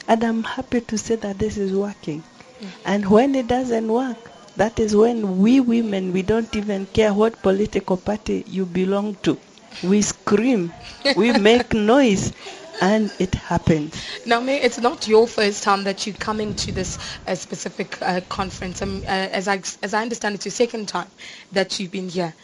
[0.08, 2.22] And I'm happy to say that this is working.
[2.62, 2.68] Mm.
[2.84, 4.16] And when it doesn't work,
[4.56, 9.38] that is when we women, we don't even care what political party you belong to.
[9.82, 10.72] We scream,
[11.16, 12.32] we make noise,
[12.80, 13.94] and it happens.
[14.24, 18.20] Now, May, it's not your first time that you're coming to this uh, specific uh,
[18.28, 18.80] conference.
[18.80, 21.10] Um, uh, as I as I understand, it's your second time
[21.52, 22.34] that you've been here.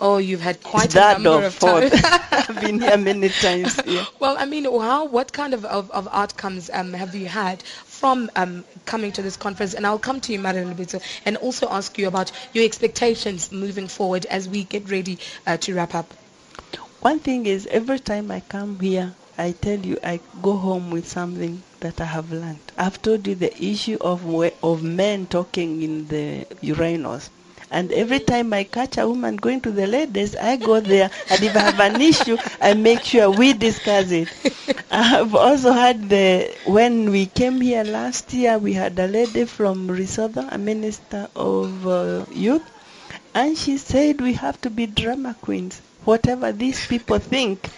[0.00, 1.92] Oh, you've had quite a number of times.
[2.32, 3.80] I've been here many times.
[3.88, 4.04] Yeah.
[4.20, 5.06] well, I mean, how?
[5.06, 9.36] What kind of, of, of outcomes um, have you had from um, coming to this
[9.36, 9.72] conference?
[9.74, 13.88] And I'll come to you, Madam Lebitso, and also ask you about your expectations moving
[13.88, 16.12] forward as we get ready uh, to wrap up.
[17.00, 21.08] One thing is, every time I come here, I tell you, I go home with
[21.08, 22.58] something that I have learned.
[22.76, 24.26] I've told you the issue of
[24.62, 27.30] of men talking in the urinals.
[27.70, 31.10] And every time I catch a woman going to the ladies, I go there.
[31.28, 34.30] And if I have an issue, I make sure we discuss it.
[34.90, 39.44] I have also had the, when we came here last year, we had a lady
[39.44, 42.70] from Lesotho, a minister of uh, youth,
[43.34, 45.82] and she said we have to be drama queens.
[46.04, 47.70] Whatever these people think,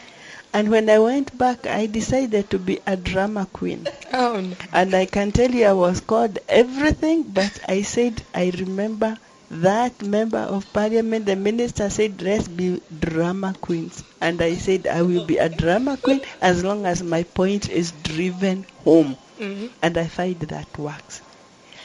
[0.53, 3.89] and when I went back, I decided to be a drama queen.
[4.13, 4.57] Oh, no.
[4.73, 9.19] And I can tell you I was called everything, but I said I remember
[9.51, 14.05] that member of parliament, the minister said, let's be drama queens.
[14.21, 17.93] And I said, I will be a drama queen as long as my point is
[17.93, 19.17] driven home.
[19.39, 19.67] Mm-hmm.
[19.83, 21.23] And I find that works.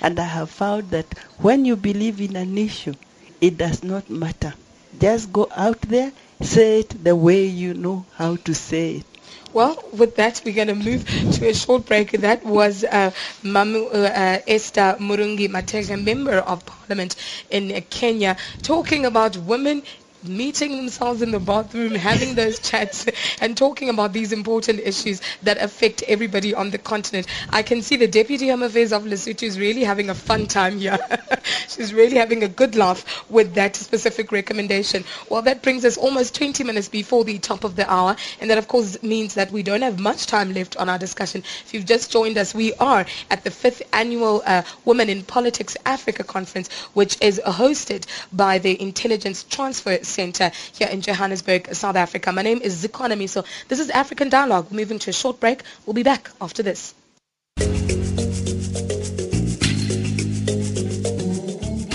[0.01, 2.95] And I have found that when you believe in an issue,
[3.41, 4.53] it does not matter.
[4.97, 9.14] Just go out there Say it the way you know how to say it.
[9.55, 12.11] Well, with that, we're going to move to a short break.
[12.11, 17.15] That was uh, Mamu, uh, uh, Esther Murugi Mathenge, Member of Parliament
[17.49, 19.81] in Kenya, talking about women
[20.27, 23.05] meeting themselves in the bathroom, having those chats,
[23.41, 27.27] and talking about these important issues that affect everybody on the continent.
[27.49, 30.97] I can see the Deputy Affairs of Lesotho is really having a fun time here.
[31.67, 35.03] She's really having a good laugh with that specific recommendation.
[35.29, 38.57] Well, that brings us almost 20 minutes before the top of the hour, and that,
[38.57, 41.41] of course, means that we don't have much time left on our discussion.
[41.65, 45.77] If you've just joined us, we are at the fifth annual uh, Women in Politics
[45.85, 52.31] Africa Conference, which is hosted by the Intelligence Transfer Center here in Johannesburg, South Africa.
[52.31, 53.45] My name is Zikona Miso.
[53.67, 54.67] this is African Dialogue.
[54.71, 55.63] We're Moving to a short break.
[55.85, 56.93] We'll be back after this.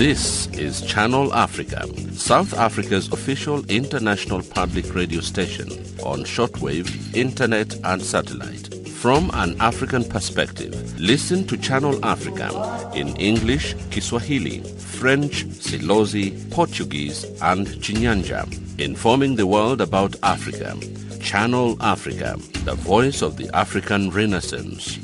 [0.01, 5.69] This is Channel Africa, South Africa's official international public radio station
[6.03, 8.80] on shortwave, internet and satellite.
[9.01, 17.67] From an African perspective, listen to Channel Africa in English, Kiswahili, French, Silozi, Portuguese, and
[17.67, 18.45] Chinyanja,
[18.79, 20.77] informing the world about Africa.
[21.19, 22.37] Channel Africa,
[22.67, 24.99] the voice of the African Renaissance.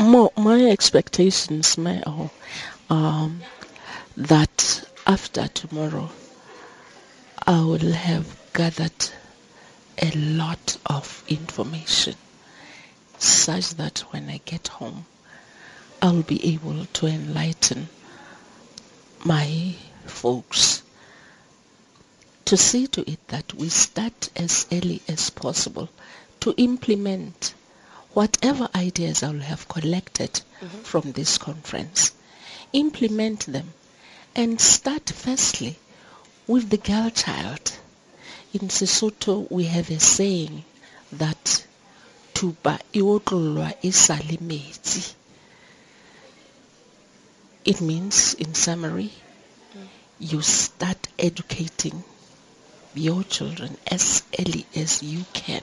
[0.00, 2.02] My, my expectations, my,
[2.90, 3.40] um,
[4.16, 6.10] that after tomorrow,
[7.46, 9.10] I will have gathered
[10.02, 12.16] a lot of information
[13.16, 15.06] such that when I get home,
[16.02, 17.88] I'll be able to enlighten
[19.24, 19.74] my
[20.04, 20.82] folks
[22.44, 25.88] to see to it that we start as early as possible
[26.40, 27.54] to implement
[28.12, 30.78] whatever ideas I'll have collected mm-hmm.
[30.82, 32.12] from this conference.
[32.72, 33.72] Implement them
[34.34, 35.76] and start firstly
[36.46, 37.72] with the girl child.
[38.52, 40.64] In Sesotho we have a saying
[41.12, 41.66] that
[42.32, 45.14] tuba iwotlolwa isale metsi
[47.66, 49.10] it means, in summary,
[50.18, 52.02] you start educating
[52.94, 55.62] your children as early as you can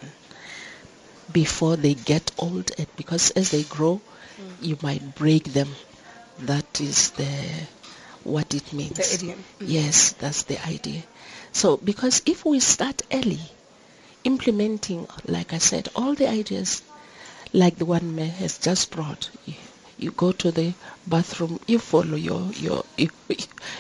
[1.32, 4.00] before they get old and because as they grow
[4.62, 5.70] you might break them
[6.40, 7.28] that is the
[8.24, 8.96] what it means.
[8.98, 9.40] The idiom.
[9.60, 9.66] Mm-hmm.
[9.72, 11.04] Yes, that's the idea.
[11.52, 13.40] So because if we start early,
[14.24, 16.82] implementing, like I said, all the ideas
[17.52, 19.30] like the one man has just brought,
[19.98, 20.74] you, go to the
[21.08, 22.84] bathroom, you follow your your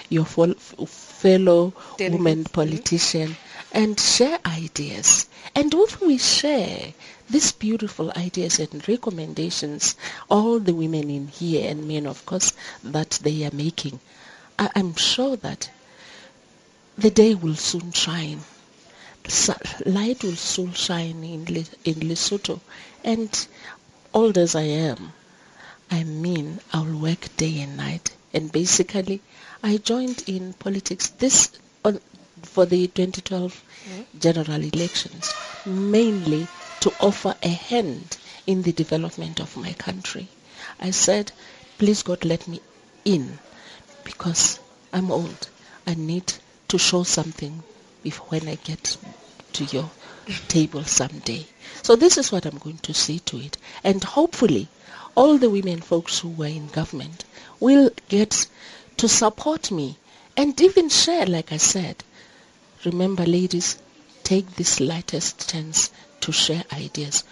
[0.10, 3.36] your fellow woman politician
[3.72, 5.28] and share ideas.
[5.56, 6.94] And if we share
[7.30, 9.96] these beautiful ideas and recommendations,
[10.30, 12.54] all the women in here and men, of course,
[12.84, 14.00] that they are making,
[14.60, 15.70] I, am sure that
[16.98, 18.42] the day will soon shine.
[19.86, 21.48] Light will soon shine in,
[21.86, 22.60] in Lesotho.
[23.04, 23.48] And
[24.14, 25.14] old as I am,
[25.94, 28.16] I mean I'll work day and night.
[28.34, 29.22] And basically,
[29.62, 31.52] I joined in politics this
[31.86, 32.00] on,
[32.42, 34.20] for the 2012 mm-hmm.
[34.20, 35.32] general elections,
[35.68, 36.48] mainly
[36.80, 38.18] to offer a hand
[38.48, 40.28] in the development of my country.
[40.80, 41.32] I said,
[41.78, 42.60] please God, let me
[43.06, 43.38] in
[44.04, 44.60] because
[44.92, 45.48] I'm old.
[45.86, 46.34] I need
[46.70, 47.62] to show something
[48.04, 48.98] if when I get
[49.54, 49.92] to your
[50.48, 51.46] table someday.
[51.84, 53.58] So this is what I'm going to say to it.
[53.84, 54.70] And hopefully
[55.16, 57.24] all the women folks who were in government
[57.60, 58.48] will get
[58.98, 59.98] to support me
[60.36, 62.04] and even share, like I said.
[62.86, 63.78] Remember, ladies,
[64.24, 65.92] take this lightest chance
[66.22, 67.24] to share ideas.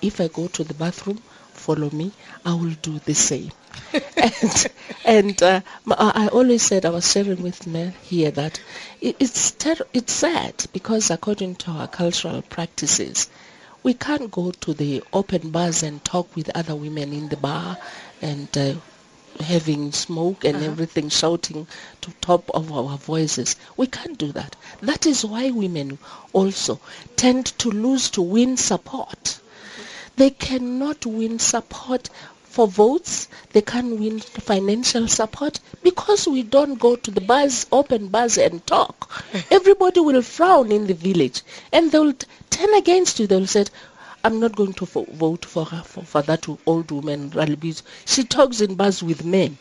[0.00, 1.20] If I go to the bathroom,
[1.52, 2.12] follow me.
[2.44, 3.50] I will do the same.
[4.16, 4.66] and
[5.04, 5.60] and uh,
[5.90, 8.60] I always said I was sharing with men here that
[9.00, 13.28] it's ter- it's sad because according to our cultural practices,
[13.82, 17.78] we can't go to the open bars and talk with other women in the bar
[18.20, 18.74] and uh,
[19.40, 20.66] having smoke and uh-huh.
[20.66, 21.66] everything shouting
[22.00, 23.56] to top of our voices.
[23.76, 24.56] We can't do that.
[24.82, 25.98] That is why women
[26.32, 26.80] also
[27.16, 29.40] tend to lose to win support.
[30.16, 32.10] They cannot win support
[32.58, 33.28] for votes.
[33.52, 38.66] They can't win financial support because we don't go to the bars, open bars and
[38.66, 39.24] talk.
[39.52, 41.42] Everybody will frown in the village
[41.72, 42.14] and they will
[42.50, 43.28] turn against you.
[43.28, 43.66] They will say,
[44.24, 47.82] I'm not going to vote for her, for, for that old woman, Ralibitso.
[48.06, 49.56] She talks in bars with men.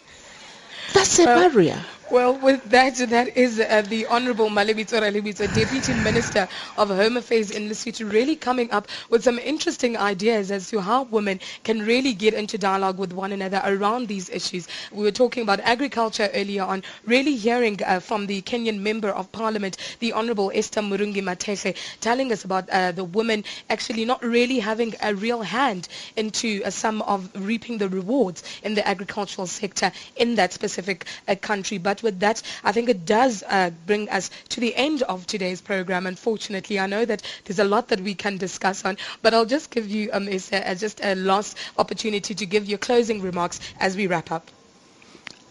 [0.95, 1.85] That's a uh, barrier.
[2.09, 6.47] Well, with that, that is uh, the Honorable Malebitso Ralibitso, Deputy Minister
[6.77, 11.03] of Home Affairs in Lesotho, really coming up with some interesting ideas as to how
[11.03, 14.69] women can really get into dialogue with one another around these issues.
[14.93, 19.29] We were talking about agriculture earlier on, really hearing uh, from the Kenyan Member of
[19.33, 24.59] Parliament, the Honorable Esther Murugi Mathenge, telling us about uh, the women actually not really
[24.59, 29.91] having a real hand into uh, some of reaping the rewards in the agricultural sector
[30.15, 31.77] in that specific uh, country.
[31.77, 35.61] But with that, I think it does uh, bring us to the end of today's
[35.61, 36.07] program.
[36.07, 39.69] Unfortunately, I know that there's a lot that we can discuss on, but I'll just
[39.69, 44.07] give you, um, a, just a last opportunity to give your closing remarks as we
[44.07, 44.49] wrap up.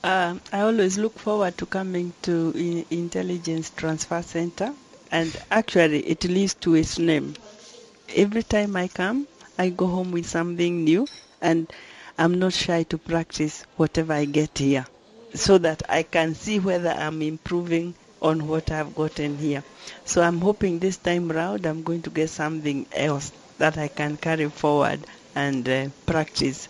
[0.04, 4.72] Uh, I always look forward to coming to I- Intelligence Transfer Center,
[5.10, 7.34] and actually, it leads to its name.
[8.14, 9.26] Every time I come,
[9.58, 11.08] I go home with something new,
[11.40, 11.72] and
[12.18, 14.86] I'm not shy to practice whatever I get here
[15.34, 19.62] so that I can see whether I'm improving on what I've gotten here.
[20.04, 24.16] So I'm hoping this time round I'm going to get something else that I can
[24.16, 26.68] carry forward and uh, practice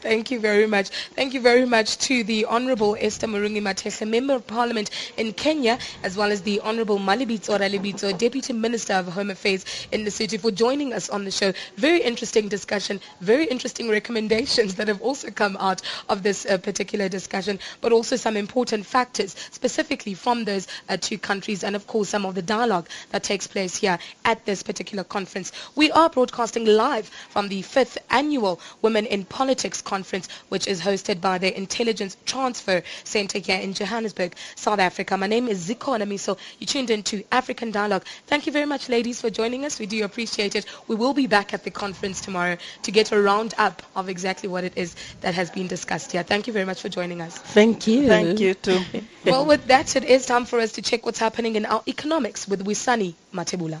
[0.00, 0.90] Thank you very much.
[1.16, 5.76] Thank you very much to the Honorable Esther Murugi Mathenge, Member of Parliament in Kenya,
[6.04, 10.36] as well as the Honorable Malebitso Ralibitso, Deputy Minister of Home Affairs in the city,
[10.38, 11.52] for joining us on the show.
[11.76, 17.08] Very interesting discussion, very interesting recommendations that have also come out of this uh, particular
[17.08, 22.08] discussion, but also some important factors specifically from those uh, two countries, and of course
[22.08, 25.50] some of the dialogue that takes place here at this particular conference.
[25.74, 31.20] We are broadcasting live from the fifth annual Women in Politics conference, which is hosted
[31.20, 35.16] by the Intelligence Transfer Center here in Johannesburg, South Africa.
[35.16, 36.36] My name is Zikona Miso.
[36.58, 38.04] You tuned in to African Dialogue.
[38.26, 39.78] Thank you very much, ladies, for joining us.
[39.78, 40.66] We do appreciate it.
[40.88, 44.64] We will be back at the conference tomorrow to get a roundup of exactly what
[44.64, 46.22] it is that has been discussed here.
[46.22, 47.38] Thank you very much for joining us.
[47.38, 48.06] Thank you.
[48.08, 48.80] Thank you too.
[49.24, 52.46] well, with that, it is time for us to check what's happening in our economics
[52.46, 53.80] with Wisani Matebula.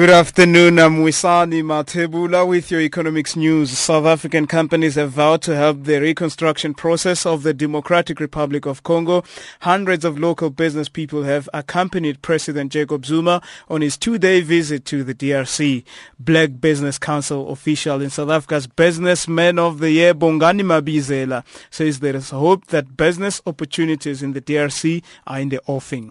[0.00, 0.78] Good afternoon.
[0.78, 3.78] I'm Wisani Matebula with your economics news.
[3.78, 8.82] South African companies have vowed to help the reconstruction process of the Democratic Republic of
[8.82, 9.24] Congo.
[9.60, 15.04] Hundreds of local business people have accompanied President Jacob Zuma on his two-day visit to
[15.04, 15.84] the DRC.
[16.18, 22.16] Black Business Council official in South Africa's Businessman of the Year, Bongani Mabizela, says there
[22.16, 26.10] is hope that business opportunities in the DRC are in the offing.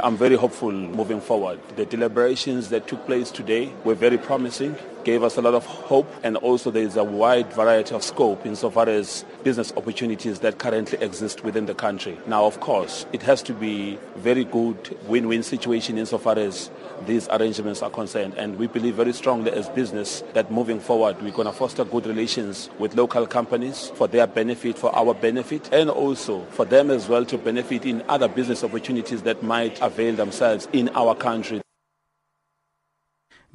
[0.00, 1.60] I'm very hopeful moving forward.
[1.76, 6.10] The deliberations that took place today were very promising, gave us a lot of hope,
[6.22, 10.98] and also there is a wide variety of scope insofar as business opportunities that currently
[10.98, 12.18] exist within the country.
[12.26, 16.70] Now, of course, it has to be very good win-win situation insofar as
[17.06, 18.34] these arrangements are concerned.
[18.36, 22.06] And we believe very strongly as business that moving forward, we're going to foster good
[22.06, 27.08] relations with local companies for their benefit, for our benefit, and also for them as
[27.08, 31.63] well to benefit in other business opportunities that might avail themselves in our country.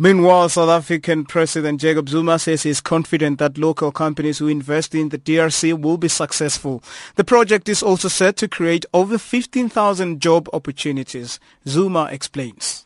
[0.01, 4.95] Meanwhile, South African President Jacob Zuma says he is confident that local companies who invest
[4.95, 6.81] in the DRC will be successful.
[7.15, 11.37] The project is also set to create over 15,000 job opportunities.
[11.67, 12.85] Zuma explains.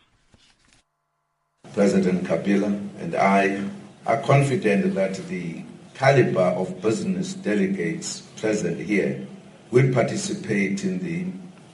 [1.75, 3.63] President Kabila and I
[4.07, 9.27] are confident that the caliber of business delegates present here
[9.69, 11.27] will participate in the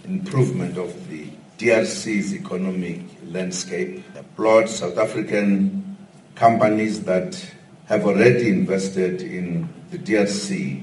[0.04, 1.30] improvement of the
[1.60, 4.02] DRC's economic landscape.
[4.16, 5.98] Applaud South African
[6.36, 7.36] companies that
[7.88, 10.82] have already invested in the DRC.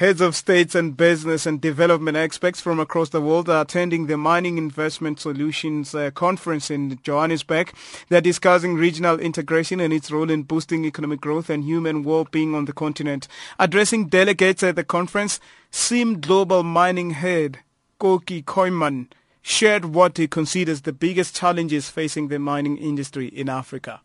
[0.00, 4.16] Heads of states and business and development experts from across the world are attending the
[4.16, 7.74] Mining Investment Solutions uh, Conference in Johannesburg.
[8.08, 12.64] They're discussing regional integration and its role in boosting economic growth and human well-being on
[12.64, 13.28] the continent.
[13.58, 15.38] Addressing delegates at the conference,
[15.70, 17.58] SIM Global Mining Head
[17.98, 19.08] Koki Koiman
[19.42, 24.00] shared what he considers the biggest challenges facing the mining industry in Africa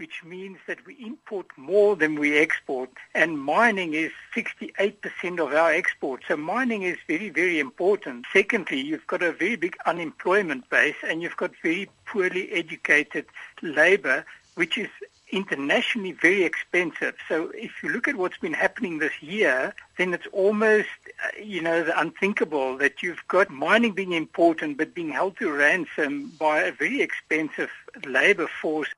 [0.00, 2.88] which means that we import more than we export.
[3.14, 6.24] And mining is 68% of our exports.
[6.26, 8.24] So mining is very, very important.
[8.32, 13.26] Secondly, you've got a very big unemployment base and you've got very poorly educated
[13.60, 14.24] labor,
[14.54, 14.88] which is
[15.32, 17.14] internationally very expensive.
[17.28, 20.88] So if you look at what's been happening this year, then it's almost,
[21.24, 25.52] uh, you know, the unthinkable that you've got mining being important but being held to
[25.52, 27.70] ransom by a very expensive
[28.06, 28.88] labor force.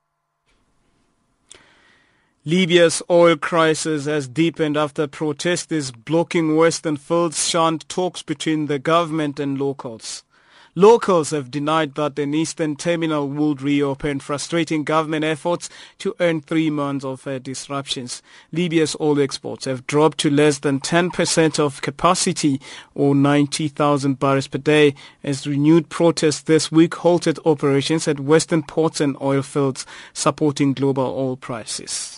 [2.44, 9.38] Libya's oil crisis has deepened after protesters blocking western fields shunned talks between the government
[9.38, 10.24] and locals.
[10.74, 16.68] Locals have denied that an eastern terminal would reopen, frustrating government efforts to earn three
[16.68, 18.22] months of uh, disruptions.
[18.50, 22.60] Libya's oil exports have dropped to less than 10% of capacity
[22.96, 29.00] or 90,000 barrels per day as renewed protests this week halted operations at western ports
[29.00, 32.11] and oil fields supporting global oil prices.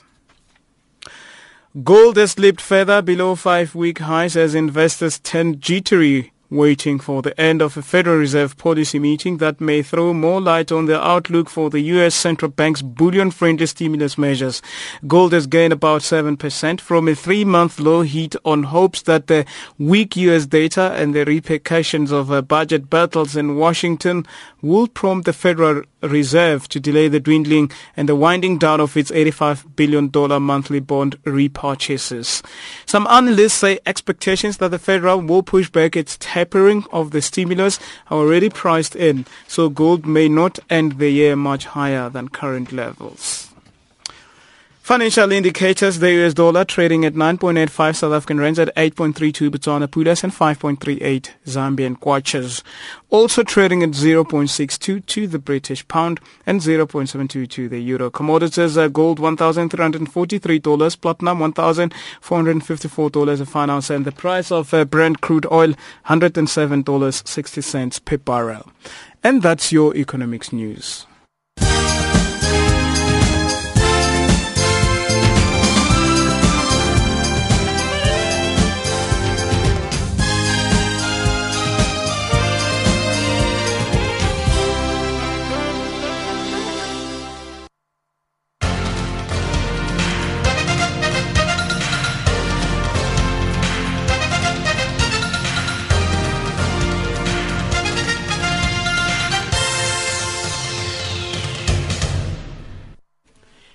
[1.82, 7.62] Gold has slipped further below five-week highs as investors turn jittery waiting for the end
[7.62, 11.70] of a Federal Reserve policy meeting that may throw more light on the outlook for
[11.70, 12.14] the U.S.
[12.14, 14.62] Central Bank's bullion-friendly stimulus measures.
[15.06, 19.44] Gold has gained about 7% from a three-month low hit on hopes that the
[19.78, 20.46] weak U.S.
[20.46, 24.26] data and the repercussions of uh, budget battles in Washington
[24.62, 29.10] will prompt the Federal Reserve to delay the dwindling and the winding down of its
[29.10, 30.10] $85 billion
[30.42, 32.44] monthly bond repurchases.
[32.86, 37.78] Some analysts say expectations that the Federal will push back its tapering of the stimulus
[38.10, 42.72] are already priced in, so gold may not end the year much higher than current
[42.72, 43.53] levels.
[44.84, 50.22] Financial indicators, the US dollar trading at 9.85 South African rands at 8.32 Botswana Pulas
[50.22, 52.62] and 5.38 Zambian Kwachas.
[53.08, 58.10] Also trading at 0.62 to the British pound and 0.72 to the euro.
[58.10, 65.22] Commodities, uh, gold $1,343, platinum $1,454 a fine ounce and the price of uh, Brent
[65.22, 65.72] crude oil
[66.08, 68.70] $107.60 per barrel.
[69.22, 71.06] And that's your economics news.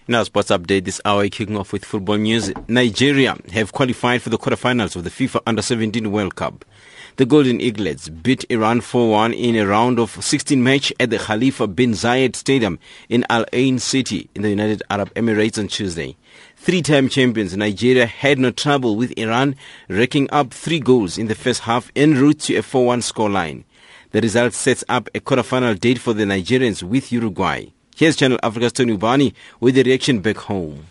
[0.09, 2.51] Now, sports update this hour, kicking off with football news.
[2.67, 6.65] Nigeria have qualified for the quarterfinals of the FIFA Under 17 World Cup.
[7.17, 11.67] The Golden Eaglets beat Iran 4-1 in a round of 16 match at the Khalifa
[11.67, 16.17] bin Zayed Stadium in Al Ain City in the United Arab Emirates on Tuesday.
[16.55, 19.55] Three-time champions Nigeria had no trouble with Iran,
[19.89, 23.63] racking up three goals in the first half en route to a 4-1 scoreline.
[24.09, 27.67] The result sets up a quarterfinal date for the Nigerians with Uruguay.
[27.99, 30.85] Here's Channel Africa's Tony Ubani with the reaction back home.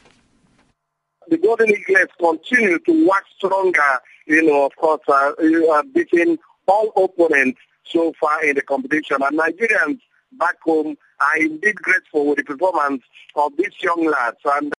[1.28, 3.80] The Golden Eagles continue to work stronger,
[4.26, 5.32] you know, of course, uh,
[5.72, 9.16] uh, beating all opponents so far in the competition.
[9.22, 10.00] And Nigerians
[10.32, 13.02] back home are indeed grateful with the performance
[13.36, 14.36] of these young lads.
[14.44, 14.70] And